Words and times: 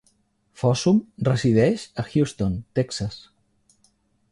Fossum 0.61 1.01
resideix 1.27 1.85
a 2.05 2.07
Houston, 2.15 2.57
Texas. 2.81 3.21